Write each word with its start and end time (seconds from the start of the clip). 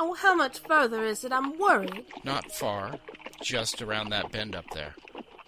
Oh, 0.00 0.14
how 0.14 0.34
much 0.34 0.60
further 0.60 1.04
is 1.04 1.24
it? 1.24 1.32
I'm 1.32 1.58
worried. 1.58 2.06
Not 2.24 2.52
far. 2.52 2.98
Just 3.42 3.82
around 3.82 4.10
that 4.10 4.30
bend 4.30 4.54
up 4.54 4.66
there. 4.72 4.94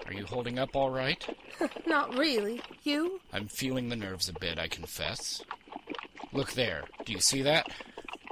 Are 0.06 0.12
you 0.12 0.24
holding 0.24 0.58
up 0.58 0.74
all 0.74 0.90
right? 0.90 1.24
Not 1.86 2.16
really. 2.16 2.60
You? 2.82 3.21
I'm 3.32 3.46
feeling 3.46 3.88
the 3.88 3.96
nerves 3.96 4.28
a 4.28 4.32
bit, 4.32 4.58
I 4.58 4.66
confess. 4.66 5.40
Look 6.32 6.52
there. 6.52 6.84
Do 7.04 7.12
you 7.12 7.21
see 7.21 7.43
that? 7.43 7.68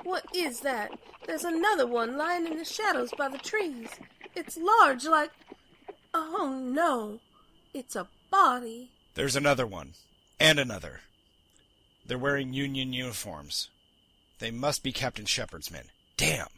What 0.03 0.25
is 0.35 0.61
that? 0.61 0.91
There's 1.27 1.45
another 1.45 1.87
one 1.87 2.17
lying 2.17 2.47
in 2.47 2.57
the 2.57 2.65
shadows 2.65 3.11
by 3.17 3.29
the 3.29 3.39
trees. 3.39 3.89
It's 4.35 4.57
large, 4.57 5.05
like. 5.05 5.31
Oh 6.15 6.61
no. 6.65 7.21
It's 7.75 7.95
a 7.95 8.09
body. 8.31 8.91
There's 9.15 9.37
another 9.37 9.67
one. 9.67 9.93
And 10.41 10.59
another. 10.59 11.01
They're 12.07 12.19
wearing 12.19 12.53
Union 12.53 12.93
uniforms. 12.93 13.69
They 14.39 14.51
must 14.51 14.83
be 14.83 14.93
Captain 14.93 15.27
Shepard's 15.27 15.71
men. 15.71 15.85
Damn! 16.19 16.49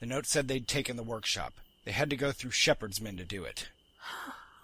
The 0.00 0.06
note 0.06 0.26
said 0.26 0.46
they'd 0.46 0.68
taken 0.68 0.96
the 0.96 1.02
workshop. 1.02 1.54
They 1.84 1.92
had 1.92 2.10
to 2.10 2.16
go 2.16 2.30
through 2.30 2.50
Shepard's 2.50 3.00
men 3.00 3.16
to 3.16 3.24
do 3.24 3.42
it. 3.42 3.70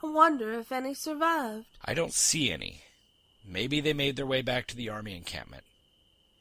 I 0.02 0.06
wonder 0.06 0.52
if 0.52 0.70
any 0.70 0.95
survived. 0.95 1.66
I 1.84 1.95
don't 1.95 2.12
see 2.12 2.52
any. 2.52 2.83
Maybe 3.45 3.80
they 3.80 3.95
made 3.95 4.16
their 4.16 4.27
way 4.27 4.42
back 4.42 4.66
to 4.66 4.77
the 4.77 4.91
army 4.91 5.16
encampment. 5.16 5.64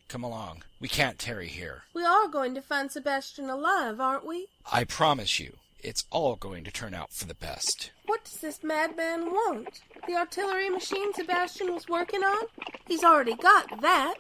Come 0.10 0.24
along. 0.24 0.64
We 0.80 0.88
can't 0.88 1.18
tarry 1.18 1.48
here. 1.48 1.84
We 1.94 2.04
are 2.04 2.28
going 2.28 2.54
to 2.56 2.62
find 2.62 2.92
Sebastian 2.92 3.50
alive, 3.50 4.00
aren't 4.00 4.26
we? 4.26 4.48
I 4.72 4.84
promise 4.84 5.40
you, 5.40 5.54
it's 5.80 6.06
all 6.12 6.36
going 6.36 6.64
to 6.66 6.72
turn 6.72 6.94
out 6.94 7.14
for 7.14 7.26
the 7.26 7.34
best. 7.36 7.92
What 8.06 8.26
does 8.26 8.42
this 8.42 8.64
madman 8.64 9.28
want? 9.28 9.82
The 10.08 10.16
artillery 10.16 10.70
machine 10.70 11.14
Sebastian 11.14 11.74
was 11.74 11.88
working 11.88 12.24
on? 12.24 12.46
He's 12.86 13.04
already 13.04 13.36
got 13.36 13.82
that. 13.82 14.16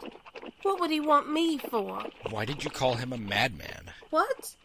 What 0.63 0.79
would 0.79 0.91
he 0.91 0.99
want 0.99 1.31
me 1.31 1.57
for? 1.57 2.03
Why 2.29 2.45
did 2.45 2.63
you 2.63 2.69
call 2.69 2.95
him 2.95 3.13
a 3.13 3.17
madman? 3.17 3.91
What? 4.09 4.55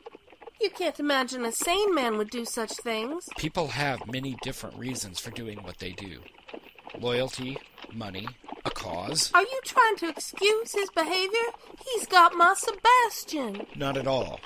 You 0.60 0.70
can't 0.70 0.98
imagine 1.00 1.44
a 1.44 1.52
sane 1.52 1.94
man 1.94 2.16
would 2.18 2.30
do 2.30 2.44
such 2.44 2.72
things. 2.72 3.28
People 3.36 3.68
have 3.68 4.06
many 4.06 4.36
different 4.42 4.78
reasons 4.78 5.18
for 5.18 5.30
doing 5.30 5.62
what 5.62 5.78
they 5.78 5.92
do 5.92 6.20
loyalty, 7.00 7.56
money, 7.92 8.28
a 8.64 8.70
cause. 8.70 9.30
Are 9.34 9.42
you 9.42 9.60
trying 9.64 9.96
to 9.96 10.08
excuse 10.08 10.72
his 10.72 10.90
behavior? 10.90 11.48
He's 11.84 12.06
got 12.06 12.34
my 12.34 12.54
Sebastian. 12.56 13.66
Not 13.74 13.96
at 13.96 14.06
all. 14.06 14.40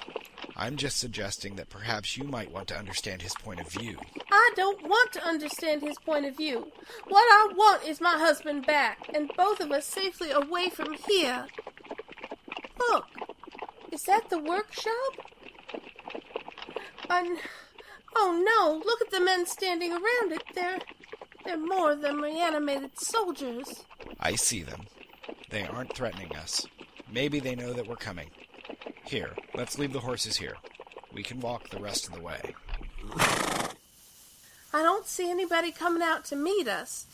I'm 0.59 0.77
just 0.77 0.97
suggesting 0.97 1.57
that 1.57 1.69
perhaps 1.69 2.17
you 2.17 2.25
might 2.25 2.51
want 2.51 2.69
to 2.69 2.79
understand 2.79 3.21
his 3.21 3.35
point 3.35 3.61
of 3.61 3.71
view. 3.71 3.99
I 4.33 4.51
don't 4.57 4.83
want 4.89 5.13
to 5.13 5.27
understand 5.27 5.83
his 5.83 5.99
point 5.99 6.25
of 6.25 6.35
view. 6.35 6.73
What 7.09 7.21
I 7.21 7.53
want 7.55 7.87
is 7.87 8.01
my 8.01 8.17
husband 8.17 8.67
back, 8.67 9.11
and 9.13 9.31
both 9.37 9.61
of 9.61 9.71
us 9.71 9.85
safely 9.85 10.31
away 10.31 10.71
from 10.71 10.95
here. 10.95 11.47
Look, 12.79 13.05
is 13.93 14.03
that 14.05 14.31
the 14.31 14.39
workshop? 14.39 14.93
And, 17.11 17.39
oh 18.17 18.43
no, 18.43 18.83
look 18.85 19.03
at 19.03 19.11
the 19.11 19.21
men 19.21 19.45
standing 19.45 19.93
around 19.93 20.33
it. 20.33 20.43
They're, 20.55 20.79
they're 21.45 21.59
more 21.59 21.95
than 21.95 22.17
reanimated 22.17 22.99
soldiers. 22.99 23.85
I 24.21 24.37
see 24.37 24.63
them. 24.63 24.87
They 25.51 25.67
aren't 25.67 25.95
threatening 25.95 26.35
us. 26.35 26.67
Maybe 27.13 27.41
they 27.41 27.55
know 27.55 27.75
that 27.75 27.87
we're 27.87 27.97
coming. 27.97 28.31
Here, 29.05 29.31
let's 29.55 29.79
leave 29.79 29.93
the 29.93 30.01
horses 30.01 30.37
here. 30.37 30.57
We 31.13 31.23
can 31.23 31.41
walk 31.41 31.71
the 31.71 31.81
rest 31.81 32.09
of 32.09 32.15
the 32.15 32.21
way. 32.21 32.55
I 34.73 34.83
don't 34.83 35.07
see 35.07 35.31
anybody 35.31 35.71
coming 35.71 36.03
out 36.03 36.25
to 36.27 36.37
meet 36.37 36.69
us. 36.69 37.07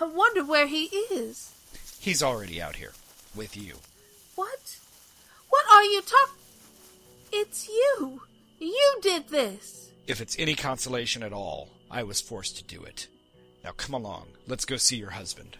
I 0.00 0.04
wonder 0.04 0.44
where 0.44 0.66
he 0.66 0.84
is. 0.84 1.52
He's 1.98 2.22
already 2.22 2.62
out 2.62 2.76
here. 2.76 2.92
With 3.34 3.56
you. 3.56 3.74
What? 4.34 4.78
What 5.50 5.64
are 5.72 5.84
you 5.84 6.00
talking? 6.02 6.42
It's 7.32 7.68
you. 7.68 8.22
You 8.58 8.98
did 9.02 9.28
this. 9.28 9.90
If 10.06 10.20
it's 10.20 10.36
any 10.38 10.54
consolation 10.54 11.22
at 11.22 11.32
all, 11.32 11.68
I 11.90 12.02
was 12.04 12.20
forced 12.20 12.56
to 12.58 12.64
do 12.64 12.82
it. 12.84 13.08
Now 13.64 13.72
come 13.76 13.94
along. 13.94 14.28
Let's 14.46 14.64
go 14.64 14.76
see 14.76 14.96
your 14.96 15.10
husband. 15.10 15.56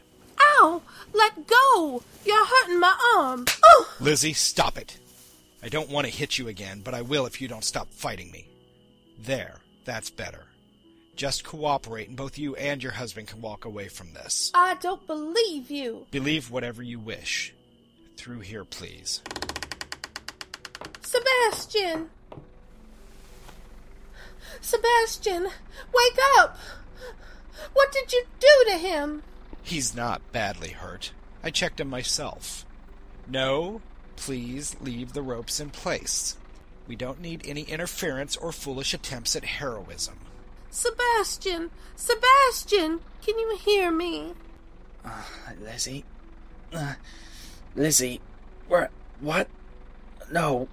Ow! 0.58 0.82
Let 1.12 1.46
go! 1.46 2.02
You're 2.24 2.46
hurting 2.46 2.80
my 2.80 2.96
arm. 3.16 3.46
Oh! 3.64 3.94
Lizzie, 4.00 4.32
stop 4.32 4.78
it. 4.78 4.98
I 5.62 5.68
don't 5.68 5.90
want 5.90 6.06
to 6.06 6.12
hit 6.12 6.38
you 6.38 6.48
again, 6.48 6.80
but 6.84 6.94
I 6.94 7.02
will 7.02 7.26
if 7.26 7.40
you 7.40 7.48
don't 7.48 7.64
stop 7.64 7.88
fighting 7.90 8.30
me. 8.30 8.48
There. 9.18 9.60
That's 9.86 10.10
better. 10.10 10.42
Just 11.14 11.44
cooperate, 11.44 12.08
and 12.08 12.16
both 12.16 12.36
you 12.38 12.56
and 12.56 12.82
your 12.82 12.92
husband 12.92 13.28
can 13.28 13.40
walk 13.40 13.64
away 13.64 13.86
from 13.88 14.12
this. 14.12 14.50
I 14.52 14.74
don't 14.74 15.06
believe 15.06 15.70
you. 15.70 16.06
Believe 16.10 16.50
whatever 16.50 16.82
you 16.82 16.98
wish. 16.98 17.54
Through 18.16 18.40
here, 18.40 18.64
please. 18.64 19.22
Sebastian! 21.02 22.10
Sebastian, 24.60 25.44
wake 25.44 26.18
up! 26.38 26.58
What 27.72 27.92
did 27.92 28.12
you 28.12 28.24
do 28.40 28.72
to 28.72 28.78
him? 28.78 29.22
He's 29.66 29.96
not 29.96 30.22
badly 30.30 30.68
hurt. 30.68 31.10
I 31.42 31.50
checked 31.50 31.80
him 31.80 31.90
myself. 31.90 32.64
No, 33.26 33.80
please 34.14 34.76
leave 34.80 35.12
the 35.12 35.22
ropes 35.22 35.58
in 35.58 35.70
place. 35.70 36.36
We 36.86 36.94
don't 36.94 37.20
need 37.20 37.42
any 37.44 37.62
interference 37.62 38.36
or 38.36 38.52
foolish 38.52 38.94
attempts 38.94 39.34
at 39.34 39.44
heroism. 39.44 40.18
Sebastian! 40.70 41.72
Sebastian! 41.96 43.00
Can 43.24 43.40
you 43.40 43.56
hear 43.56 43.90
me? 43.90 44.34
Uh, 45.04 45.24
Lizzie? 45.60 46.04
Uh, 46.72 46.94
Lizzie, 47.74 48.20
where? 48.68 48.90
What? 49.18 49.48
No, 50.30 50.68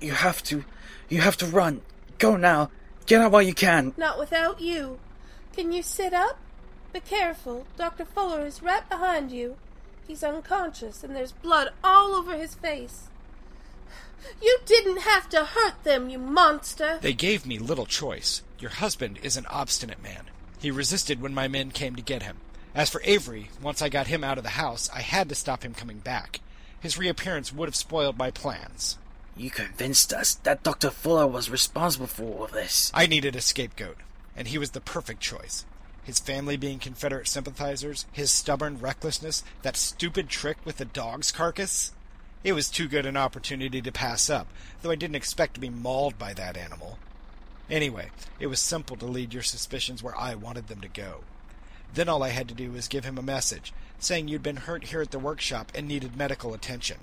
you 0.00 0.12
have 0.12 0.42
to. 0.44 0.64
You 1.10 1.20
have 1.20 1.36
to 1.36 1.46
run. 1.46 1.82
Go 2.16 2.38
now. 2.38 2.70
Get 3.04 3.20
out 3.20 3.32
while 3.32 3.42
you 3.42 3.52
can. 3.52 3.92
Not 3.98 4.18
without 4.18 4.62
you. 4.62 5.00
Can 5.54 5.70
you 5.70 5.82
sit 5.82 6.14
up? 6.14 6.38
Be 6.92 7.00
careful. 7.00 7.66
Dr. 7.76 8.04
Fuller 8.04 8.46
is 8.46 8.62
right 8.62 8.88
behind 8.88 9.30
you. 9.30 9.56
He's 10.06 10.24
unconscious, 10.24 11.04
and 11.04 11.14
there's 11.14 11.32
blood 11.32 11.70
all 11.84 12.14
over 12.14 12.36
his 12.36 12.54
face. 12.54 13.08
You 14.42 14.58
didn't 14.66 15.02
have 15.02 15.28
to 15.30 15.44
hurt 15.44 15.84
them, 15.84 16.08
you 16.08 16.18
monster! 16.18 16.98
They 17.00 17.12
gave 17.12 17.46
me 17.46 17.58
little 17.58 17.86
choice. 17.86 18.42
Your 18.58 18.70
husband 18.70 19.18
is 19.22 19.36
an 19.36 19.46
obstinate 19.46 20.02
man. 20.02 20.24
He 20.60 20.70
resisted 20.70 21.20
when 21.20 21.34
my 21.34 21.46
men 21.46 21.70
came 21.70 21.94
to 21.94 22.02
get 22.02 22.22
him. 22.22 22.38
As 22.74 22.90
for 22.90 23.00
Avery, 23.04 23.50
once 23.62 23.80
I 23.80 23.88
got 23.88 24.08
him 24.08 24.24
out 24.24 24.38
of 24.38 24.44
the 24.44 24.50
house, 24.50 24.90
I 24.92 25.00
had 25.00 25.28
to 25.28 25.34
stop 25.34 25.62
him 25.64 25.74
coming 25.74 25.98
back. 25.98 26.40
His 26.80 26.98
reappearance 26.98 27.52
would 27.52 27.68
have 27.68 27.76
spoiled 27.76 28.18
my 28.18 28.30
plans. 28.30 28.98
You 29.36 29.50
convinced 29.50 30.12
us 30.12 30.34
that 30.34 30.62
Dr. 30.62 30.90
Fuller 30.90 31.26
was 31.26 31.50
responsible 31.50 32.06
for 32.06 32.24
all 32.24 32.46
this. 32.46 32.90
I 32.94 33.06
needed 33.06 33.36
a 33.36 33.40
scapegoat, 33.40 33.98
and 34.36 34.48
he 34.48 34.58
was 34.58 34.72
the 34.72 34.80
perfect 34.80 35.20
choice. 35.20 35.64
His 36.08 36.20
family 36.20 36.56
being 36.56 36.78
Confederate 36.78 37.28
sympathizers, 37.28 38.06
his 38.10 38.32
stubborn 38.32 38.78
recklessness, 38.80 39.44
that 39.60 39.76
stupid 39.76 40.30
trick 40.30 40.56
with 40.64 40.78
the 40.78 40.86
dog's 40.86 41.30
carcass. 41.30 41.92
It 42.42 42.54
was 42.54 42.70
too 42.70 42.88
good 42.88 43.04
an 43.04 43.18
opportunity 43.18 43.82
to 43.82 43.92
pass 43.92 44.30
up, 44.30 44.46
though 44.80 44.90
I 44.90 44.94
didn't 44.94 45.16
expect 45.16 45.52
to 45.52 45.60
be 45.60 45.68
mauled 45.68 46.18
by 46.18 46.32
that 46.32 46.56
animal. 46.56 46.98
Anyway, 47.68 48.10
it 48.40 48.46
was 48.46 48.58
simple 48.58 48.96
to 48.96 49.04
lead 49.04 49.34
your 49.34 49.42
suspicions 49.42 50.02
where 50.02 50.18
I 50.18 50.34
wanted 50.34 50.68
them 50.68 50.80
to 50.80 50.88
go. 50.88 51.24
Then 51.92 52.08
all 52.08 52.22
I 52.22 52.30
had 52.30 52.48
to 52.48 52.54
do 52.54 52.70
was 52.70 52.88
give 52.88 53.04
him 53.04 53.18
a 53.18 53.22
message, 53.22 53.74
saying 53.98 54.28
you'd 54.28 54.42
been 54.42 54.56
hurt 54.56 54.84
here 54.84 55.02
at 55.02 55.10
the 55.10 55.18
workshop 55.18 55.70
and 55.74 55.86
needed 55.86 56.16
medical 56.16 56.54
attention. 56.54 57.00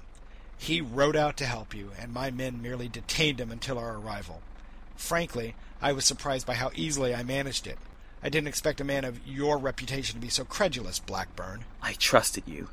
He 0.57 0.81
rode 0.81 1.15
out 1.15 1.37
to 1.37 1.45
help 1.45 1.75
you, 1.75 1.91
and 1.99 2.11
my 2.11 2.31
men 2.31 2.59
merely 2.59 2.87
detained 2.87 3.39
him 3.39 3.51
until 3.51 3.77
our 3.77 3.97
arrival. 3.97 4.41
Frankly, 4.95 5.53
I 5.79 5.91
was 5.91 6.05
surprised 6.05 6.47
by 6.47 6.55
how 6.55 6.71
easily 6.73 7.13
I 7.13 7.21
managed 7.21 7.67
it. 7.67 7.77
I 8.25 8.29
didn't 8.29 8.47
expect 8.47 8.81
a 8.81 8.83
man 8.83 9.05
of 9.05 9.19
your 9.27 9.59
reputation 9.59 10.15
to 10.15 10.19
be 10.19 10.31
so 10.31 10.43
credulous, 10.43 10.97
Blackburn. 10.97 11.63
I 11.79 11.93
trusted 11.93 12.45
you. 12.47 12.69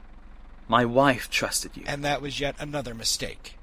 My 0.66 0.86
wife 0.86 1.28
trusted 1.28 1.72
you. 1.76 1.82
And 1.86 2.02
that 2.02 2.22
was 2.22 2.40
yet 2.40 2.56
another 2.58 2.94
mistake. 2.94 3.58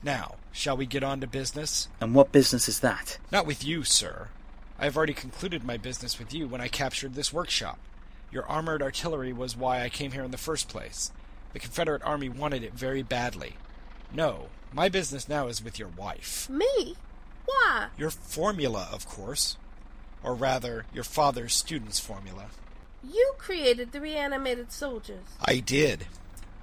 Now, 0.00 0.36
shall 0.52 0.76
we 0.76 0.86
get 0.86 1.02
on 1.02 1.20
to 1.20 1.26
business? 1.26 1.88
And 2.00 2.14
what 2.14 2.30
business 2.30 2.68
is 2.68 2.78
that? 2.80 3.18
Not 3.32 3.46
with 3.46 3.64
you, 3.64 3.82
sir. 3.82 4.28
I 4.78 4.84
have 4.84 4.96
already 4.96 5.12
concluded 5.12 5.64
my 5.64 5.76
business 5.76 6.20
with 6.20 6.32
you 6.32 6.46
when 6.46 6.60
I 6.60 6.68
captured 6.68 7.14
this 7.14 7.32
workshop. 7.32 7.80
Your 8.30 8.46
armored 8.46 8.80
artillery 8.80 9.32
was 9.32 9.56
why 9.56 9.82
I 9.82 9.88
came 9.88 10.12
here 10.12 10.22
in 10.22 10.30
the 10.30 10.38
first 10.38 10.68
place. 10.68 11.10
The 11.52 11.58
Confederate 11.58 12.04
Army 12.04 12.28
wanted 12.28 12.62
it 12.62 12.74
very 12.74 13.02
badly. 13.02 13.56
No, 14.12 14.50
my 14.72 14.88
business 14.88 15.28
now 15.28 15.48
is 15.48 15.64
with 15.64 15.80
your 15.80 15.88
wife. 15.88 16.48
Me? 16.48 16.94
Why? 17.44 17.88
Your 17.98 18.10
formula, 18.10 18.88
of 18.92 19.08
course. 19.08 19.56
Or 20.24 20.34
rather, 20.34 20.86
your 20.92 21.04
father's 21.04 21.54
student's 21.54 22.00
formula. 22.00 22.46
You 23.08 23.34
created 23.38 23.92
the 23.92 24.00
reanimated 24.00 24.72
soldiers. 24.72 25.24
I 25.44 25.60
did. 25.60 26.06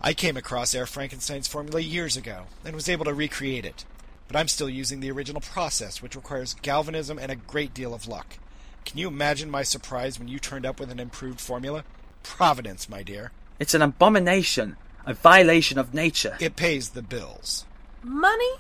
I 0.02 0.14
came 0.14 0.36
across 0.36 0.74
Herr 0.74 0.88
Frankenstein's 0.88 1.48
formula 1.48 1.80
years 1.80 2.18
ago 2.18 2.46
and 2.66 2.74
was 2.74 2.90
able 2.90 3.06
to 3.06 3.14
recreate 3.14 3.66
it. 3.66 3.86
But 4.28 4.36
I'm 4.36 4.48
still 4.48 4.70
using 4.70 5.00
the 5.00 5.12
original 5.12 5.42
process, 5.42 6.02
which 6.02 6.16
requires 6.16 6.56
galvanism 6.56 7.20
and 7.20 7.32
a 7.32 7.36
great 7.36 7.74
deal 7.74 7.94
of 7.94 8.08
luck. 8.08 8.38
Can 8.84 8.98
you 8.98 9.08
imagine 9.08 9.52
my 9.52 9.62
surprise 9.62 10.18
when 10.18 10.28
you 10.28 10.40
turned 10.40 10.66
up 10.66 10.80
with 10.80 10.90
an 10.90 11.00
improved 11.00 11.40
formula? 11.40 11.84
Providence, 12.24 12.90
my 12.90 13.04
dear. 13.04 13.32
It's 13.60 13.76
an 13.76 13.84
abomination, 13.84 14.78
a 15.06 15.14
violation 15.14 15.78
of 15.78 15.94
nature. 15.94 16.36
It 16.40 16.56
pays 16.56 16.90
the 16.90 17.04
bills. 17.04 17.66
Money? 18.02 18.56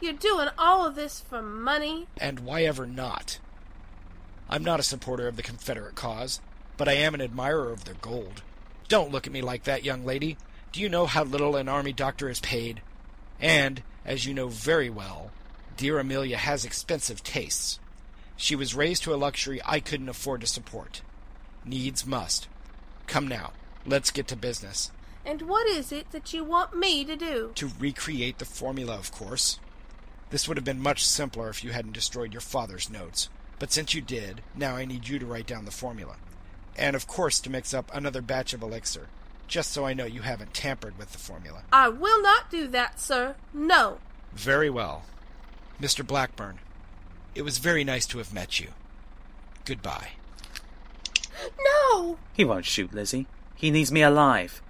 You're 0.00 0.14
doing 0.14 0.48
all 0.58 0.84
of 0.84 0.96
this 0.96 1.20
for 1.20 1.42
money? 1.42 2.08
And 2.18 2.40
why 2.40 2.64
ever 2.64 2.86
not? 2.86 3.38
I'm 4.48 4.64
not 4.64 4.80
a 4.80 4.84
supporter 4.84 5.28
of 5.28 5.36
the 5.36 5.42
Confederate 5.42 5.94
cause, 5.94 6.40
but 6.76 6.88
I 6.88 6.94
am 6.94 7.14
an 7.14 7.20
admirer 7.20 7.70
of 7.70 7.84
their 7.84 7.94
gold. 7.94 8.42
Don't 8.88 9.10
look 9.10 9.26
at 9.26 9.32
me 9.32 9.42
like 9.42 9.64
that, 9.64 9.84
young 9.84 10.04
lady. 10.04 10.36
Do 10.72 10.80
you 10.80 10.88
know 10.88 11.06
how 11.06 11.24
little 11.24 11.56
an 11.56 11.68
army 11.68 11.92
doctor 11.92 12.28
is 12.28 12.40
paid? 12.40 12.82
And, 13.40 13.82
as 14.04 14.26
you 14.26 14.34
know 14.34 14.48
very 14.48 14.90
well, 14.90 15.30
dear 15.76 15.98
Amelia 15.98 16.36
has 16.36 16.64
expensive 16.64 17.22
tastes. 17.22 17.78
She 18.36 18.56
was 18.56 18.74
raised 18.74 19.02
to 19.04 19.14
a 19.14 19.16
luxury 19.16 19.60
I 19.64 19.80
couldn't 19.80 20.08
afford 20.08 20.40
to 20.40 20.46
support. 20.46 21.02
Needs 21.64 22.06
must. 22.06 22.48
Come 23.06 23.28
now, 23.28 23.52
let's 23.86 24.10
get 24.10 24.28
to 24.28 24.36
business. 24.36 24.90
And 25.24 25.42
what 25.42 25.66
is 25.68 25.92
it 25.92 26.10
that 26.10 26.32
you 26.32 26.42
want 26.42 26.76
me 26.76 27.04
to 27.04 27.16
do? 27.16 27.52
To 27.54 27.70
recreate 27.78 28.38
the 28.38 28.44
formula, 28.44 28.96
of 28.96 29.12
course. 29.12 29.60
This 30.30 30.48
would 30.48 30.56
have 30.56 30.64
been 30.64 30.82
much 30.82 31.04
simpler 31.04 31.48
if 31.48 31.62
you 31.62 31.70
hadn't 31.70 31.92
destroyed 31.92 32.32
your 32.32 32.40
father's 32.40 32.90
notes. 32.90 33.28
But 33.62 33.70
since 33.70 33.94
you 33.94 34.00
did, 34.00 34.42
now 34.56 34.74
I 34.74 34.84
need 34.84 35.06
you 35.06 35.20
to 35.20 35.24
write 35.24 35.46
down 35.46 35.66
the 35.66 35.70
formula. 35.70 36.16
And 36.76 36.96
of 36.96 37.06
course 37.06 37.38
to 37.38 37.48
mix 37.48 37.72
up 37.72 37.94
another 37.94 38.20
batch 38.20 38.52
of 38.52 38.60
elixir, 38.60 39.06
just 39.46 39.70
so 39.70 39.86
I 39.86 39.94
know 39.94 40.04
you 40.04 40.22
haven't 40.22 40.52
tampered 40.52 40.98
with 40.98 41.12
the 41.12 41.18
formula. 41.18 41.62
I 41.72 41.88
will 41.88 42.20
not 42.20 42.50
do 42.50 42.66
that, 42.66 42.98
sir. 42.98 43.36
No. 43.54 43.98
Very 44.32 44.68
well. 44.68 45.04
Mr. 45.80 46.04
Blackburn, 46.04 46.58
it 47.36 47.42
was 47.42 47.58
very 47.58 47.84
nice 47.84 48.04
to 48.06 48.18
have 48.18 48.34
met 48.34 48.58
you. 48.58 48.70
Goodbye. 49.64 50.08
No! 51.60 52.18
He 52.32 52.44
won't 52.44 52.64
shoot 52.64 52.92
Lizzie. 52.92 53.28
He 53.54 53.70
needs 53.70 53.92
me 53.92 54.02
alive. 54.02 54.60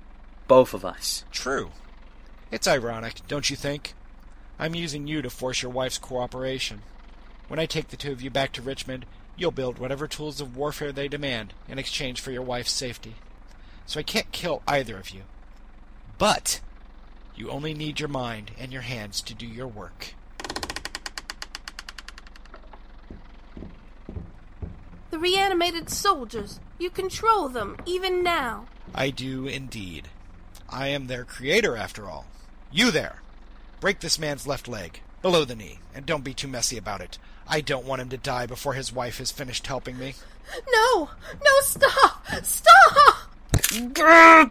Both 0.49 0.75
of 0.75 0.85
us. 0.85 1.25
True. 1.31 1.71
It's 2.51 2.69
ironic, 2.69 3.27
don't 3.27 3.49
you 3.49 3.57
think? 3.57 3.95
I'm 4.59 4.75
using 4.75 5.07
you 5.07 5.23
to 5.23 5.31
force 5.31 5.63
your 5.63 5.73
wife's 5.73 5.97
cooperation. 5.97 6.83
When 7.49 7.59
I 7.59 7.67
take 7.67 7.89
the 7.89 7.97
two 7.97 8.13
of 8.13 8.23
you 8.23 8.31
back 8.31 8.53
to 8.53 8.63
Richmond, 8.63 9.05
you'll 9.37 9.51
build 9.51 9.79
whatever 9.79 10.07
tools 10.07 10.41
of 10.41 10.57
warfare 10.57 10.93
they 10.93 11.09
demand 11.09 11.53
in 11.69 11.79
exchange 11.79 12.21
for 12.21 12.31
your 12.31 12.43
wife's 12.43 12.73
safety. 12.73 13.15
So 13.87 14.01
I 14.01 14.03
can't 14.05 14.33
kill 14.33 14.63
either 14.67 14.97
of 14.97 15.11
you. 15.11 15.23
But 16.19 16.61
you 17.35 17.51
only 17.51 17.75
need 17.75 17.99
your 17.99 18.09
mind 18.09 18.53
and 18.59 18.73
your 18.73 18.83
hands 18.83 19.21
to 19.23 19.35
do 19.35 19.47
your 19.47 19.67
work. 19.67 20.15
The 25.11 25.19
reanimated 25.19 25.91
soldiers. 25.91 26.61
You 26.79 26.91
control 26.91 27.49
them, 27.49 27.77
even 27.87 28.23
now. 28.23 28.67
I 28.95 29.11
do 29.11 29.47
indeed. 29.47 30.09
I 30.69 30.89
am 30.89 31.07
their 31.07 31.25
creator, 31.25 31.77
after 31.77 32.09
all. 32.09 32.27
You 32.71 32.91
there! 32.91 33.21
Break 33.81 34.01
this 34.01 34.19
man's 34.19 34.47
left 34.47 34.69
leg, 34.69 35.01
below 35.23 35.45
the 35.45 35.55
knee, 35.55 35.79
and 35.95 36.05
don't 36.05 36.25
be 36.25 36.35
too 36.35 36.49
messy 36.49 36.77
about 36.77 37.01
it. 37.01 37.19
I 37.49 37.61
don't 37.61 37.87
want 37.87 38.03
him 38.03 38.09
to 38.11 38.17
die 38.17 38.47
before 38.47 38.75
his 38.75 38.93
wife 38.93 39.19
has 39.19 39.31
finished 39.31 39.67
helping 39.67 39.99
me. 39.99 40.15
No! 40.71 41.11
No, 41.45 41.61
stop! 41.63 42.27
Stop! 42.43 43.31
Gah! 43.93 44.51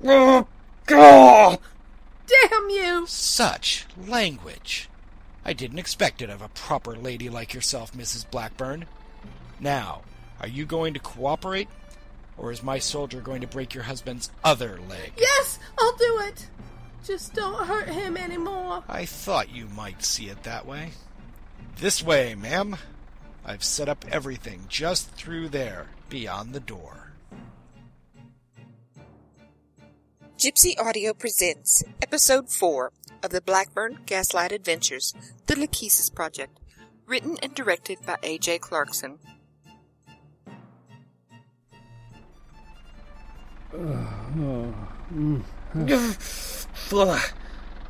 No! 0.00 0.46
Gah! 0.86 1.56
Damn 2.26 2.70
you! 2.70 3.06
Such 3.06 3.86
language! 4.06 4.88
I 5.44 5.52
didn't 5.54 5.78
expect 5.78 6.20
it 6.20 6.30
of 6.30 6.42
a 6.42 6.48
proper 6.48 6.94
lady 6.94 7.30
like 7.30 7.54
yourself, 7.54 7.92
Mrs. 7.94 8.30
Blackburn. 8.30 8.84
Now, 9.60 10.02
are 10.40 10.48
you 10.48 10.66
going 10.66 10.94
to 10.94 11.00
cooperate? 11.00 11.68
Or 12.36 12.52
is 12.52 12.62
my 12.62 12.78
soldier 12.78 13.20
going 13.20 13.40
to 13.40 13.46
break 13.46 13.74
your 13.74 13.84
husband's 13.84 14.30
other 14.44 14.78
leg? 14.88 15.12
Yes, 15.16 15.58
I'll 15.78 15.96
do 15.96 16.20
it. 16.26 16.48
Just 17.04 17.34
don't 17.34 17.66
hurt 17.66 17.88
him 17.88 18.16
anymore. 18.16 18.82
I 18.88 19.04
thought 19.04 19.54
you 19.54 19.66
might 19.66 20.04
see 20.04 20.28
it 20.28 20.42
that 20.42 20.66
way. 20.66 20.90
This 21.78 22.02
way, 22.02 22.34
ma'am. 22.34 22.76
I've 23.44 23.64
set 23.64 23.88
up 23.88 24.04
everything 24.10 24.64
just 24.68 25.10
through 25.12 25.48
there, 25.48 25.86
beyond 26.08 26.52
the 26.52 26.60
door. 26.60 27.12
Gypsy 30.36 30.78
Audio 30.78 31.14
presents 31.14 31.82
Episode 32.02 32.50
4 32.50 32.92
of 33.22 33.30
the 33.30 33.40
Blackburn 33.40 34.00
Gaslight 34.06 34.52
Adventures, 34.52 35.14
The 35.46 35.54
Lachesis 35.54 36.14
Project, 36.14 36.60
written 37.06 37.38
and 37.42 37.54
directed 37.54 37.98
by 38.04 38.16
A.J. 38.22 38.58
Clarkson. 38.58 39.18
Oh, 44.40 44.74
mm. 45.14 45.42
Fuller, 46.88 47.20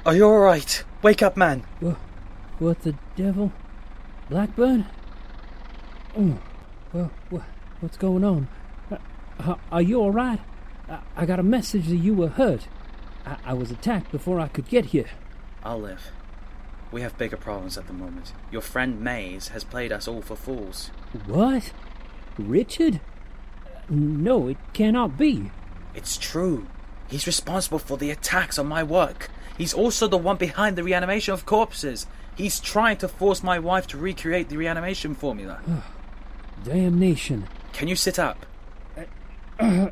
are 0.04 0.12
you 0.16 0.24
alright? 0.24 0.82
Wake 1.02 1.22
up, 1.22 1.36
man. 1.36 1.60
What 2.58 2.80
the 2.80 2.96
devil? 3.14 3.52
Blackburn? 4.28 4.86
Oh, 6.16 6.36
well, 6.92 7.12
wha- 7.30 7.42
what's 7.78 7.96
going 7.96 8.24
on? 8.24 8.48
Uh, 8.90 8.96
uh, 9.38 9.54
are 9.70 9.82
you 9.82 10.00
all 10.00 10.10
right? 10.10 10.40
I, 10.88 10.98
I 11.16 11.26
got 11.26 11.38
a 11.38 11.44
message 11.44 11.86
that 11.86 11.98
you 11.98 12.12
were 12.12 12.26
hurt. 12.30 12.66
I, 13.24 13.36
I 13.44 13.52
was 13.54 13.70
attacked 13.70 14.10
before 14.10 14.40
I 14.40 14.48
could 14.48 14.66
get 14.68 14.86
here. 14.86 15.10
I'll 15.62 15.80
live. 15.80 16.10
We 16.90 17.02
have 17.02 17.16
bigger 17.16 17.36
problems 17.36 17.78
at 17.78 17.86
the 17.86 17.92
moment. 17.92 18.32
Your 18.50 18.62
friend 18.62 19.00
Mays 19.00 19.46
has 19.50 19.62
played 19.62 19.92
us 19.92 20.08
all 20.08 20.22
for 20.22 20.34
fools. 20.34 20.90
What? 21.24 21.70
Richard? 22.36 23.00
No, 23.88 24.48
it 24.48 24.56
cannot 24.72 25.16
be. 25.16 25.52
It's 25.94 26.16
true. 26.18 26.66
He's 27.08 27.26
responsible 27.26 27.78
for 27.78 27.96
the 27.96 28.10
attacks 28.10 28.58
on 28.58 28.66
my 28.66 28.82
work. 28.82 29.30
He's 29.56 29.74
also 29.74 30.06
the 30.06 30.18
one 30.18 30.36
behind 30.36 30.76
the 30.76 30.84
reanimation 30.84 31.34
of 31.34 31.46
corpses. 31.46 32.06
He's 32.36 32.60
trying 32.60 32.98
to 32.98 33.08
force 33.08 33.42
my 33.42 33.58
wife 33.58 33.86
to 33.88 33.98
recreate 33.98 34.48
the 34.48 34.56
reanimation 34.56 35.14
formula. 35.14 35.60
Damnation. 36.64 37.48
Can 37.72 37.88
you 37.88 37.96
sit 37.96 38.18
up? 38.18 38.46
Oh, 39.60 39.90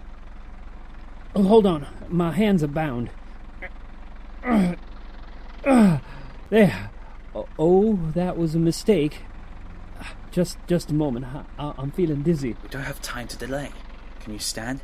hold 1.34 1.66
on. 1.66 1.86
My 2.08 2.32
hands 2.32 2.62
are 2.62 2.68
bound. 2.68 3.10
There. 6.48 6.90
Oh, 7.58 7.98
that 8.14 8.36
was 8.36 8.54
a 8.54 8.58
mistake. 8.58 9.22
Just, 10.30 10.58
just 10.68 10.90
a 10.90 10.94
moment. 10.94 11.26
I, 11.58 11.74
I'm 11.76 11.90
feeling 11.90 12.22
dizzy. 12.22 12.56
We 12.62 12.68
don't 12.68 12.84
have 12.84 13.02
time 13.02 13.26
to 13.28 13.36
delay. 13.36 13.70
Can 14.20 14.32
you 14.32 14.38
stand? 14.38 14.80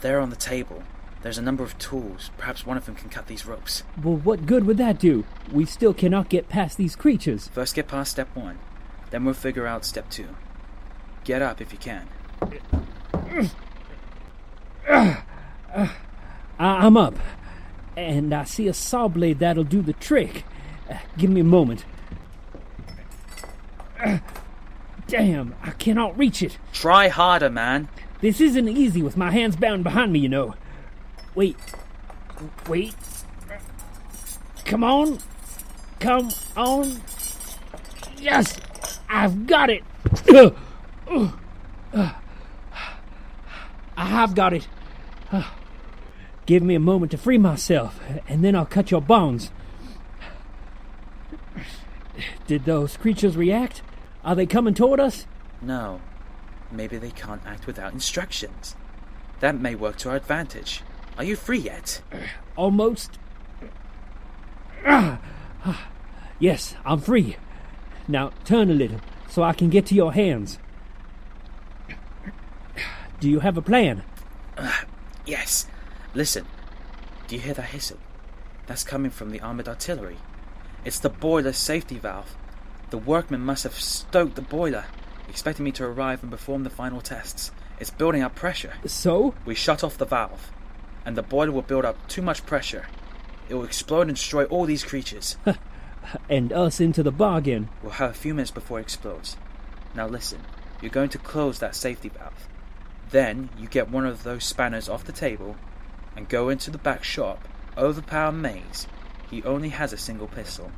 There 0.00 0.20
on 0.20 0.30
the 0.30 0.36
table, 0.36 0.82
there's 1.22 1.38
a 1.38 1.42
number 1.42 1.62
of 1.62 1.78
tools. 1.78 2.30
Perhaps 2.36 2.66
one 2.66 2.76
of 2.76 2.86
them 2.86 2.94
can 2.94 3.08
cut 3.08 3.26
these 3.26 3.46
ropes. 3.46 3.84
Well, 4.02 4.16
what 4.16 4.46
good 4.46 4.66
would 4.66 4.78
that 4.78 4.98
do? 4.98 5.24
We 5.50 5.64
still 5.64 5.94
cannot 5.94 6.28
get 6.28 6.48
past 6.48 6.76
these 6.76 6.96
creatures. 6.96 7.48
First, 7.48 7.74
get 7.74 7.88
past 7.88 8.12
step 8.12 8.28
one. 8.34 8.58
Then 9.10 9.24
we'll 9.24 9.34
figure 9.34 9.66
out 9.66 9.84
step 9.84 10.10
two. 10.10 10.28
Get 11.24 11.42
up 11.42 11.60
if 11.60 11.72
you 11.72 11.78
can. 11.78 12.08
I'm 16.58 16.96
up, 16.96 17.18
and 17.96 18.32
I 18.32 18.44
see 18.44 18.68
a 18.68 18.74
saw 18.74 19.08
blade 19.08 19.38
that'll 19.38 19.64
do 19.64 19.82
the 19.82 19.92
trick. 19.94 20.44
Uh, 20.90 20.98
give 21.16 21.30
me 21.30 21.40
a 21.40 21.44
moment. 21.44 21.84
Damn, 25.06 25.54
I 25.62 25.70
cannot 25.72 26.16
reach 26.18 26.42
it. 26.42 26.58
Try 26.72 27.08
harder, 27.08 27.50
man. 27.50 27.88
This 28.20 28.40
isn't 28.40 28.68
easy 28.68 29.02
with 29.02 29.16
my 29.16 29.30
hands 29.30 29.56
bound 29.56 29.84
behind 29.84 30.12
me, 30.12 30.20
you 30.20 30.28
know. 30.28 30.54
Wait. 31.34 31.56
Wait. 32.68 32.94
Come 34.64 34.84
on. 34.84 35.18
Come 36.00 36.30
on. 36.56 37.00
Yes! 38.18 38.58
I've 39.08 39.46
got 39.46 39.70
it! 39.70 39.84
I 41.92 42.14
have 43.96 44.34
got 44.34 44.52
it. 44.52 44.68
Give 46.46 46.62
me 46.62 46.74
a 46.74 46.80
moment 46.80 47.12
to 47.12 47.18
free 47.18 47.38
myself, 47.38 48.00
and 48.28 48.44
then 48.44 48.56
I'll 48.56 48.66
cut 48.66 48.90
your 48.90 49.00
bonds. 49.00 49.50
Did 52.46 52.64
those 52.64 52.96
creatures 52.96 53.36
react? 53.36 53.82
Are 54.24 54.34
they 54.34 54.46
coming 54.46 54.74
toward 54.74 55.00
us? 55.00 55.26
No. 55.60 56.00
Maybe 56.70 56.96
they 56.96 57.10
can't 57.10 57.42
act 57.46 57.66
without 57.66 57.92
instructions. 57.92 58.76
That 59.40 59.60
may 59.60 59.74
work 59.74 59.96
to 59.98 60.10
our 60.10 60.16
advantage. 60.16 60.82
Are 61.18 61.24
you 61.24 61.36
free 61.36 61.58
yet? 61.58 62.02
Almost. 62.56 63.18
Yes, 66.38 66.74
I'm 66.84 67.00
free. 67.00 67.36
Now 68.08 68.32
turn 68.44 68.68
a 68.70 68.74
little 68.74 69.00
so 69.28 69.42
I 69.44 69.52
can 69.52 69.70
get 69.70 69.86
to 69.86 69.94
your 69.94 70.12
hands. 70.12 70.58
Do 73.20 73.30
you 73.30 73.38
have 73.40 73.56
a 73.56 73.62
plan? 73.62 74.02
Uh, 74.58 74.80
yes. 75.24 75.66
Listen. 76.14 76.44
Do 77.28 77.36
you 77.36 77.40
hear 77.40 77.54
that 77.54 77.66
hissing? 77.66 77.98
That's 78.66 78.82
coming 78.82 79.12
from 79.12 79.30
the 79.30 79.40
armored 79.40 79.68
artillery. 79.68 80.16
It's 80.84 80.98
the 80.98 81.08
boiler 81.08 81.52
safety 81.52 81.98
valve. 81.98 82.34
The 82.90 82.98
workmen 82.98 83.40
must 83.42 83.62
have 83.62 83.74
stoked 83.74 84.34
the 84.34 84.42
boiler, 84.42 84.86
expecting 85.28 85.64
me 85.64 85.72
to 85.72 85.84
arrive 85.84 86.22
and 86.22 86.32
perform 86.32 86.64
the 86.64 86.70
final 86.70 87.00
tests. 87.00 87.52
It's 87.78 87.90
building 87.90 88.22
up 88.22 88.34
pressure. 88.34 88.72
So? 88.86 89.34
We 89.44 89.54
shut 89.54 89.84
off 89.84 89.96
the 89.96 90.04
valve, 90.04 90.50
and 91.04 91.16
the 91.16 91.22
boiler 91.22 91.52
will 91.52 91.62
build 91.62 91.84
up 91.84 92.08
too 92.08 92.22
much 92.22 92.46
pressure. 92.46 92.86
It 93.48 93.54
will 93.54 93.64
explode 93.64 94.08
and 94.08 94.16
destroy 94.16 94.44
all 94.44 94.64
these 94.64 94.84
creatures. 94.84 95.36
And 96.28 96.52
us 96.52 96.80
into 96.80 97.02
the 97.02 97.12
bargain. 97.12 97.68
We'll 97.80 97.92
have 97.92 98.10
a 98.10 98.14
few 98.14 98.34
minutes 98.34 98.50
before 98.50 98.80
it 98.80 98.82
explodes. 98.82 99.36
Now 99.94 100.08
listen, 100.08 100.40
you're 100.80 100.90
going 100.90 101.10
to 101.10 101.18
close 101.18 101.60
that 101.60 101.76
safety 101.76 102.08
valve. 102.08 102.48
Then 103.10 103.50
you 103.56 103.68
get 103.68 103.90
one 103.90 104.04
of 104.04 104.24
those 104.24 104.44
spanners 104.44 104.88
off 104.88 105.04
the 105.04 105.12
table 105.12 105.56
and 106.16 106.28
go 106.28 106.48
into 106.48 106.70
the 106.70 106.78
back 106.78 107.04
shop, 107.04 107.46
overpower 107.76 108.32
Mays. 108.32 108.86
He 109.30 109.42
only 109.44 109.70
has 109.70 109.92
a 109.92 109.96
single 109.96 110.26
pistol. 110.26 110.72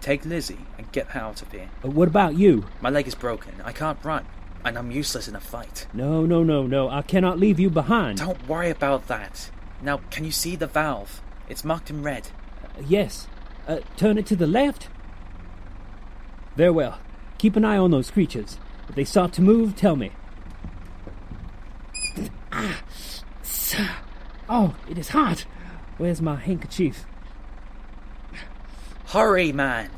Take 0.00 0.24
Lizzie 0.26 0.66
and 0.76 0.90
get 0.92 1.08
her 1.08 1.20
out 1.20 1.40
of 1.40 1.52
here. 1.52 1.70
But 1.80 1.92
what 1.92 2.08
about 2.08 2.34
you? 2.34 2.66
My 2.80 2.90
leg 2.90 3.06
is 3.06 3.14
broken. 3.14 3.54
I 3.64 3.72
can't 3.72 4.04
run, 4.04 4.26
and 4.64 4.76
I'm 4.76 4.90
useless 4.90 5.28
in 5.28 5.36
a 5.36 5.40
fight. 5.40 5.86
No, 5.94 6.26
no, 6.26 6.42
no, 6.42 6.66
no. 6.66 6.90
I 6.90 7.02
cannot 7.02 7.38
leave 7.38 7.58
you 7.58 7.70
behind. 7.70 8.18
Don't 8.18 8.48
worry 8.48 8.70
about 8.70 9.06
that. 9.08 9.50
Now, 9.82 10.00
can 10.10 10.24
you 10.24 10.32
see 10.32 10.56
the 10.56 10.66
valve? 10.66 11.20
It's 11.48 11.64
marked 11.64 11.90
in 11.90 12.02
red. 12.02 12.28
Uh, 12.62 12.82
yes. 12.86 13.26
Uh, 13.68 13.80
turn 13.96 14.18
it 14.18 14.26
to 14.26 14.36
the 14.36 14.46
left. 14.46 14.88
Very 16.56 16.70
well. 16.70 16.98
Keep 17.38 17.56
an 17.56 17.64
eye 17.64 17.76
on 17.76 17.90
those 17.90 18.10
creatures. 18.10 18.58
If 18.88 18.94
they 18.94 19.04
start 19.04 19.32
to 19.34 19.42
move, 19.42 19.76
tell 19.76 19.96
me. 19.96 20.12
Ah, 22.52 22.82
sir. 23.42 23.90
Oh, 24.48 24.74
it 24.88 24.98
is 24.98 25.08
hot. 25.08 25.44
Where's 25.98 26.22
my 26.22 26.36
handkerchief? 26.36 27.04
Hurry, 29.06 29.52
man! 29.52 29.90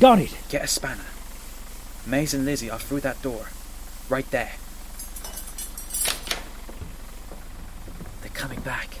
Got 0.00 0.18
it. 0.18 0.36
Get 0.48 0.64
a 0.64 0.66
spanner. 0.66 1.04
Mays 2.06 2.34
and 2.34 2.44
Lizzie 2.44 2.70
are 2.70 2.78
through 2.78 3.00
that 3.00 3.20
door. 3.22 3.48
Right 4.08 4.30
there. 4.30 4.52
They're 8.22 8.30
coming 8.32 8.60
back. 8.60 8.98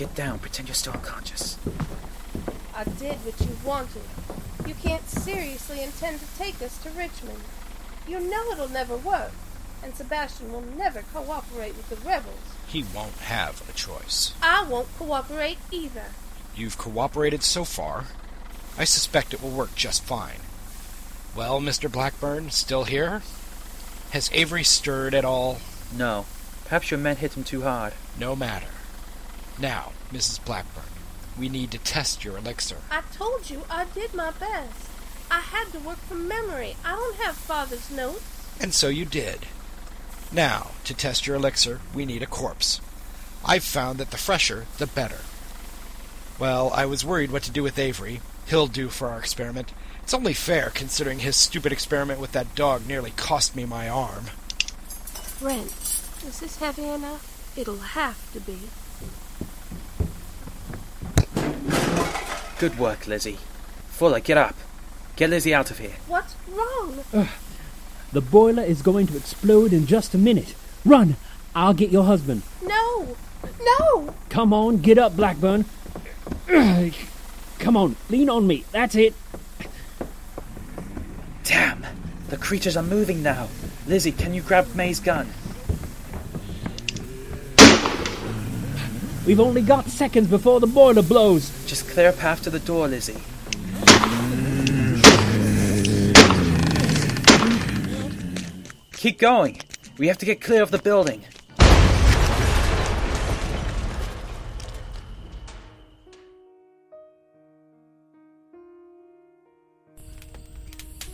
Get 0.00 0.14
down, 0.14 0.38
pretend 0.38 0.66
you're 0.66 0.74
still 0.74 0.94
unconscious. 0.94 1.58
I 2.74 2.84
did 2.84 3.16
what 3.16 3.38
you 3.38 3.54
wanted. 3.62 4.00
You 4.66 4.72
can't 4.72 5.06
seriously 5.06 5.82
intend 5.82 6.20
to 6.20 6.38
take 6.38 6.62
us 6.62 6.82
to 6.84 6.88
Richmond. 6.88 7.40
You 8.08 8.18
know 8.18 8.50
it'll 8.50 8.70
never 8.70 8.96
work, 8.96 9.32
and 9.84 9.94
Sebastian 9.94 10.52
will 10.52 10.62
never 10.62 11.02
cooperate 11.12 11.76
with 11.76 11.90
the 11.90 11.96
rebels. 11.96 12.40
He 12.66 12.82
won't 12.94 13.18
have 13.18 13.62
a 13.68 13.74
choice. 13.74 14.32
I 14.40 14.64
won't 14.66 14.88
cooperate 14.96 15.58
either. 15.70 16.06
You've 16.56 16.78
cooperated 16.78 17.42
so 17.42 17.64
far. 17.64 18.06
I 18.78 18.84
suspect 18.84 19.34
it 19.34 19.42
will 19.42 19.50
work 19.50 19.74
just 19.74 20.02
fine. 20.02 20.40
Well, 21.36 21.60
Mr. 21.60 21.92
Blackburn, 21.92 22.48
still 22.52 22.84
here? 22.84 23.20
Has 24.12 24.30
Avery 24.32 24.64
stirred 24.64 25.12
at 25.12 25.26
all? 25.26 25.58
No. 25.94 26.24
Perhaps 26.64 26.90
your 26.90 27.00
men 27.00 27.16
hit 27.16 27.36
him 27.36 27.44
too 27.44 27.60
hard. 27.64 27.92
No 28.18 28.34
matter. 28.34 28.68
Now, 29.60 29.92
Mrs. 30.10 30.42
Blackburn, 30.44 30.84
we 31.38 31.50
need 31.50 31.70
to 31.72 31.78
test 31.78 32.24
your 32.24 32.38
elixir. 32.38 32.78
I 32.90 33.02
told 33.12 33.50
you 33.50 33.64
I 33.68 33.84
did 33.94 34.14
my 34.14 34.30
best. 34.30 34.88
I 35.30 35.40
had 35.40 35.70
to 35.72 35.78
work 35.78 35.98
from 35.98 36.26
memory. 36.26 36.76
I 36.84 36.92
don't 36.96 37.16
have 37.16 37.36
Father's 37.36 37.90
notes. 37.90 38.22
And 38.58 38.72
so 38.72 38.88
you 38.88 39.04
did. 39.04 39.46
Now, 40.32 40.70
to 40.84 40.94
test 40.94 41.26
your 41.26 41.36
elixir, 41.36 41.80
we 41.94 42.06
need 42.06 42.22
a 42.22 42.26
corpse. 42.26 42.80
I've 43.44 43.64
found 43.64 43.98
that 43.98 44.10
the 44.10 44.16
fresher, 44.16 44.66
the 44.78 44.86
better. 44.86 45.20
Well, 46.38 46.70
I 46.74 46.86
was 46.86 47.04
worried 47.04 47.30
what 47.30 47.42
to 47.42 47.50
do 47.50 47.62
with 47.62 47.78
Avery. 47.78 48.20
He'll 48.48 48.66
do 48.66 48.88
for 48.88 49.08
our 49.08 49.18
experiment. 49.18 49.72
It's 50.02 50.14
only 50.14 50.32
fair, 50.32 50.70
considering 50.70 51.18
his 51.18 51.36
stupid 51.36 51.70
experiment 51.70 52.18
with 52.18 52.32
that 52.32 52.54
dog 52.54 52.86
nearly 52.86 53.10
cost 53.10 53.54
me 53.54 53.66
my 53.66 53.88
arm. 53.88 54.26
Brent, 55.38 55.66
is 56.26 56.40
this 56.40 56.56
heavy 56.56 56.88
enough? 56.88 57.52
It'll 57.56 57.78
have 57.78 58.32
to 58.32 58.40
be. 58.40 58.58
Good 62.60 62.78
work, 62.78 63.06
Lizzie. 63.06 63.38
Fuller, 63.88 64.20
get 64.20 64.36
up. 64.36 64.54
Get 65.16 65.30
Lizzie 65.30 65.54
out 65.54 65.70
of 65.70 65.78
here. 65.78 65.94
What's 66.06 66.36
wrong? 66.46 67.26
The 68.12 68.20
boiler 68.20 68.62
is 68.62 68.82
going 68.82 69.06
to 69.06 69.16
explode 69.16 69.72
in 69.72 69.86
just 69.86 70.12
a 70.12 70.18
minute. 70.18 70.54
Run! 70.84 71.16
I'll 71.54 71.72
get 71.72 71.88
your 71.88 72.04
husband. 72.04 72.42
No! 72.62 73.16
No! 73.62 74.14
Come 74.28 74.52
on, 74.52 74.76
get 74.76 74.98
up, 74.98 75.16
Blackburn. 75.16 75.64
Come 77.58 77.78
on, 77.78 77.96
lean 78.10 78.28
on 78.28 78.46
me. 78.46 78.66
That's 78.72 78.94
it. 78.94 79.14
Damn! 81.44 81.86
The 82.28 82.36
creatures 82.36 82.76
are 82.76 82.82
moving 82.82 83.22
now. 83.22 83.48
Lizzie, 83.86 84.12
can 84.12 84.34
you 84.34 84.42
grab 84.42 84.74
Mays' 84.74 85.00
gun? 85.00 85.30
We've 89.30 89.38
only 89.38 89.62
got 89.62 89.86
seconds 89.86 90.26
before 90.26 90.58
the 90.58 90.66
boiler 90.66 91.02
blows. 91.02 91.50
Just 91.64 91.88
clear 91.88 92.08
a 92.08 92.12
path 92.12 92.42
to 92.42 92.50
the 92.50 92.58
door, 92.58 92.88
Lizzie. 92.88 93.12
Keep 98.90 99.20
going. 99.20 99.60
We 99.98 100.08
have 100.08 100.18
to 100.18 100.26
get 100.26 100.40
clear 100.40 100.62
of 100.64 100.72
the 100.72 100.78
building. 100.78 101.24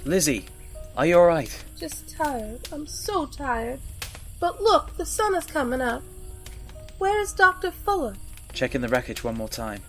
Lizzie, 0.06 0.46
are 0.96 1.04
you 1.04 1.18
alright? 1.18 1.64
Just 1.78 2.16
tired. 2.16 2.66
I'm 2.73 2.87
so 2.87 3.26
tired. 3.26 3.80
But 4.40 4.62
look, 4.62 4.96
the 4.96 5.04
sun 5.04 5.35
is 5.35 5.44
coming 5.44 5.82
up. 5.82 6.02
Where 6.98 7.20
is 7.20 7.32
Dr. 7.32 7.70
Fuller? 7.70 8.14
Check 8.52 8.74
in 8.74 8.80
the 8.80 8.88
wreckage 8.88 9.22
one 9.22 9.36
more 9.36 9.48
time. 9.48 9.82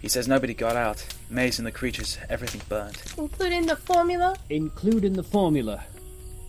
He 0.00 0.08
says 0.08 0.28
nobody 0.28 0.52
got 0.52 0.76
out. 0.76 1.06
Mays 1.30 1.58
and 1.58 1.66
the 1.66 1.72
creatures, 1.72 2.18
everything 2.28 2.60
burned. 2.68 3.00
Including 3.16 3.66
the 3.66 3.76
formula? 3.76 4.36
Including 4.50 5.14
the 5.14 5.22
formula. 5.22 5.84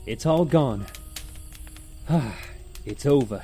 It's 0.06 0.26
all 0.26 0.44
gone. 0.44 0.88
Ah, 2.10 2.36
it's 2.86 3.06
over. 3.06 3.44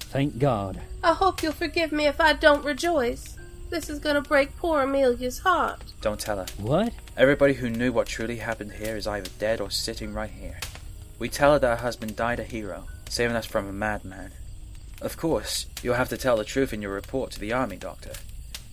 Thank 0.00 0.38
God. 0.38 0.80
I 1.04 1.12
hope 1.12 1.42
you'll 1.42 1.52
forgive 1.52 1.92
me 1.92 2.06
if 2.06 2.20
I 2.20 2.32
don't 2.32 2.64
rejoice. 2.64 3.36
This 3.70 3.88
is 3.88 4.00
gonna 4.00 4.22
break 4.22 4.56
poor 4.56 4.82
Amelia's 4.82 5.38
heart. 5.38 5.80
Don't 6.00 6.18
tell 6.18 6.38
her. 6.38 6.46
What? 6.58 6.92
Everybody 7.16 7.54
who 7.54 7.70
knew 7.70 7.92
what 7.92 8.08
truly 8.08 8.36
happened 8.38 8.72
here 8.72 8.96
is 8.96 9.06
either 9.06 9.30
dead 9.38 9.60
or 9.60 9.70
sitting 9.70 10.12
right 10.12 10.30
here. 10.30 10.58
We 11.20 11.28
tell 11.28 11.52
her 11.52 11.58
that 11.60 11.78
her 11.78 11.84
husband 11.84 12.16
died 12.16 12.40
a 12.40 12.44
hero, 12.44 12.86
saving 13.08 13.36
us 13.36 13.46
from 13.46 13.68
a 13.68 13.72
madman. 13.72 14.32
Of 15.00 15.16
course, 15.16 15.66
you'll 15.82 15.94
have 15.94 16.10
to 16.10 16.16
tell 16.16 16.36
the 16.36 16.44
truth 16.44 16.72
in 16.72 16.82
your 16.82 16.92
report 16.92 17.30
to 17.32 17.40
the 17.40 17.52
army 17.52 17.76
doctor, 17.76 18.12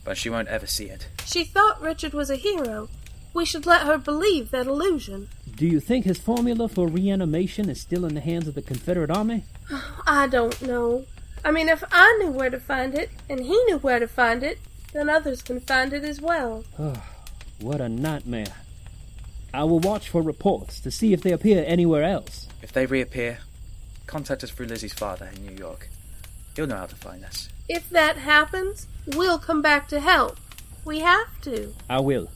but 0.03 0.17
she 0.17 0.29
won't 0.29 0.49
ever 0.49 0.67
see 0.67 0.85
it. 0.85 1.07
She 1.25 1.43
thought 1.43 1.81
Richard 1.81 2.13
was 2.13 2.29
a 2.29 2.35
hero. 2.35 2.89
We 3.33 3.45
should 3.45 3.65
let 3.65 3.83
her 3.83 3.97
believe 3.97 4.51
that 4.51 4.67
illusion. 4.67 5.29
Do 5.55 5.65
you 5.65 5.79
think 5.79 6.05
his 6.05 6.17
formula 6.17 6.67
for 6.67 6.87
reanimation 6.87 7.69
is 7.69 7.79
still 7.79 8.05
in 8.05 8.13
the 8.15 8.21
hands 8.21 8.47
of 8.47 8.55
the 8.55 8.61
Confederate 8.61 9.11
Army? 9.11 9.43
I 10.07 10.27
don't 10.27 10.61
know. 10.61 11.05
I 11.45 11.51
mean, 11.51 11.69
if 11.69 11.83
I 11.91 12.17
knew 12.19 12.31
where 12.31 12.49
to 12.49 12.59
find 12.59 12.93
it, 12.93 13.09
and 13.29 13.39
he 13.39 13.63
knew 13.65 13.77
where 13.77 13.99
to 13.99 14.07
find 14.07 14.43
it, 14.43 14.59
then 14.93 15.09
others 15.09 15.41
can 15.41 15.59
find 15.61 15.93
it 15.93 16.03
as 16.03 16.19
well. 16.21 16.63
What 17.59 17.81
a 17.81 17.89
nightmare. 17.89 18.53
I 19.51 19.63
will 19.63 19.79
watch 19.79 20.09
for 20.09 20.21
reports 20.21 20.79
to 20.81 20.91
see 20.91 21.11
if 21.11 21.23
they 21.23 21.31
appear 21.31 21.63
anywhere 21.65 22.03
else. 22.03 22.47
If 22.61 22.71
they 22.71 22.85
reappear, 22.85 23.39
contact 24.05 24.43
us 24.43 24.51
through 24.51 24.67
Lizzie's 24.67 24.93
father 24.93 25.27
in 25.35 25.43
New 25.43 25.57
York. 25.57 25.89
He'll 26.57 26.65
know 26.65 26.77
how 26.77 26.87
to 26.87 26.95
find 26.95 27.23
us. 27.23 27.49
If 27.69 27.87
that 27.91 28.17
happens, 28.17 28.87
we'll 29.05 29.37
come 29.37 29.61
back 29.61 29.87
to 29.89 29.99
help. 29.99 30.39
We 30.83 31.01
have 31.01 31.39
to. 31.41 31.75
I 31.87 31.99
will. 31.99 32.31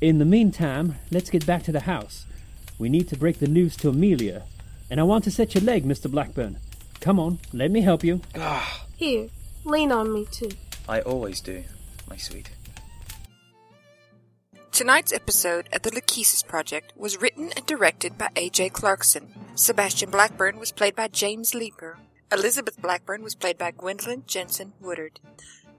In 0.00 0.16
the 0.16 0.24
meantime, 0.24 0.94
let's 1.10 1.28
get 1.28 1.44
back 1.44 1.64
to 1.64 1.72
the 1.72 1.80
house. 1.80 2.24
We 2.78 2.88
need 2.88 3.08
to 3.10 3.16
break 3.18 3.40
the 3.40 3.46
news 3.46 3.76
to 3.78 3.90
Amelia. 3.90 4.44
And 4.90 4.98
I 4.98 5.02
want 5.02 5.24
to 5.24 5.30
set 5.30 5.54
your 5.54 5.62
leg, 5.62 5.84
Mr. 5.84 6.10
Blackburn. 6.10 6.56
Come 7.02 7.20
on, 7.20 7.40
let 7.52 7.70
me 7.70 7.82
help 7.82 8.02
you. 8.02 8.22
Ah, 8.34 8.86
Here, 8.96 9.28
lean 9.64 9.92
on 9.92 10.14
me 10.14 10.24
too. 10.30 10.52
I 10.88 11.02
always 11.02 11.42
do, 11.42 11.62
my 12.08 12.16
sweet. 12.16 12.50
Tonight's 14.72 15.12
episode 15.12 15.68
of 15.74 15.82
the 15.82 15.90
Lachesis 15.90 16.46
Project 16.46 16.94
was 16.96 17.20
written 17.20 17.50
and 17.54 17.66
directed 17.66 18.16
by 18.16 18.30
A.J. 18.34 18.70
Clarkson. 18.70 19.28
Sebastian 19.56 20.08
Blackburn 20.08 20.58
was 20.58 20.72
played 20.72 20.96
by 20.96 21.08
James 21.08 21.54
Leeper. 21.54 21.98
Elizabeth 22.30 22.80
Blackburn 22.80 23.22
was 23.22 23.34
played 23.34 23.56
by 23.56 23.70
Gwendolyn 23.70 24.24
Jensen 24.26 24.74
Woodard. 24.80 25.18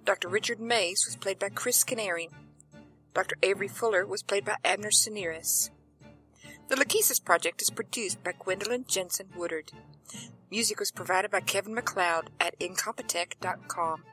Dr. 0.03 0.27
Richard 0.27 0.59
Mays 0.59 1.05
was 1.05 1.15
played 1.15 1.37
by 1.37 1.49
Chris 1.49 1.83
Canary. 1.83 2.29
Dr. 3.13 3.35
Avery 3.43 3.67
Fuller 3.67 4.03
was 4.05 4.23
played 4.23 4.45
by 4.45 4.55
Abner 4.65 4.89
Siniris. 4.89 5.69
The 6.67 6.75
Lachesis 6.75 7.23
Project 7.23 7.61
is 7.61 7.69
produced 7.69 8.23
by 8.23 8.31
Gwendolyn 8.31 8.85
Jensen 8.87 9.29
Woodard. 9.35 9.71
Music 10.49 10.79
was 10.79 10.91
provided 10.91 11.29
by 11.29 11.41
Kevin 11.41 11.75
MacLeod 11.75 12.31
at 12.39 12.59
Incompetech.com. 12.59 14.03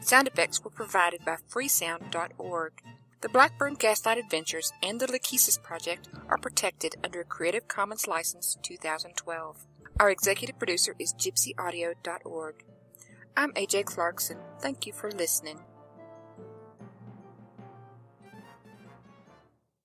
Sound 0.00 0.28
effects 0.28 0.62
were 0.62 0.70
provided 0.70 1.24
by 1.24 1.36
freesound.org. 1.50 2.72
The 3.22 3.28
Blackburn 3.30 3.74
Gaslight 3.74 4.18
Adventures 4.18 4.72
and 4.82 5.00
the 5.00 5.06
Lachesis 5.06 5.62
Project 5.62 6.10
are 6.28 6.38
protected 6.38 6.96
under 7.02 7.22
a 7.22 7.24
Creative 7.24 7.66
Commons 7.68 8.06
License 8.06 8.58
2012. 8.62 9.66
Our 9.98 10.10
executive 10.10 10.58
producer 10.58 10.94
is 10.98 11.14
gypsyaudio.org. 11.14 12.64
I'm 13.36 13.52
AJ 13.52 13.86
Clarkson. 13.86 14.38
Thank 14.60 14.86
you 14.86 14.92
for 14.92 15.10
listening. 15.10 15.60